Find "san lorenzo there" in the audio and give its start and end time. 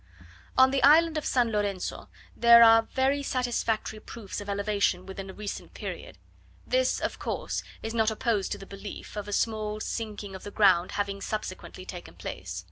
1.27-2.63